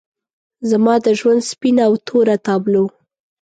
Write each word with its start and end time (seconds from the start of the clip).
زما 0.69 0.95
د 1.05 1.07
ژوند 1.19 1.41
سپینه 1.51 1.83
او 1.89 1.93
توره 2.07 2.35
تابلو 2.47 2.85